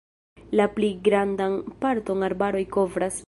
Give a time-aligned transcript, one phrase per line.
[0.59, 3.19] La pli grandan parton arbaroj kovras.